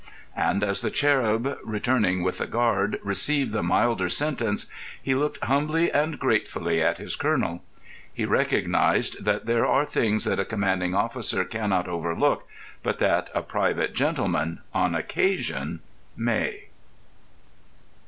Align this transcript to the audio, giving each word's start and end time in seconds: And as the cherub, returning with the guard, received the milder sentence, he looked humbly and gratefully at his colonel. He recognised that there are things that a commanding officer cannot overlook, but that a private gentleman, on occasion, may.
And 0.35 0.63
as 0.63 0.81
the 0.81 0.89
cherub, 0.89 1.59
returning 1.63 2.23
with 2.23 2.39
the 2.39 2.47
guard, 2.47 2.99
received 3.03 3.53
the 3.53 3.61
milder 3.61 4.09
sentence, 4.09 4.65
he 4.99 5.13
looked 5.13 5.43
humbly 5.43 5.91
and 5.91 6.17
gratefully 6.17 6.81
at 6.81 6.97
his 6.97 7.15
colonel. 7.15 7.63
He 8.11 8.25
recognised 8.25 9.23
that 9.25 9.45
there 9.45 9.63
are 9.67 9.85
things 9.85 10.23
that 10.23 10.39
a 10.39 10.43
commanding 10.43 10.95
officer 10.95 11.45
cannot 11.45 11.87
overlook, 11.87 12.49
but 12.81 12.97
that 12.97 13.29
a 13.35 13.43
private 13.43 13.93
gentleman, 13.93 14.61
on 14.73 14.95
occasion, 14.95 15.81
may. 16.17 16.63